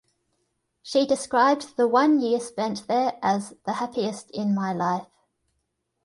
She 0.81 1.05
described 1.05 1.77
the 1.77 1.87
one 1.87 2.19
year 2.21 2.39
spent 2.39 2.87
there 2.87 3.19
as 3.21 3.53
the 3.67 3.73
"happiest 3.73 4.31
in 4.31 4.55
my 4.55 4.73
life". 4.73 5.05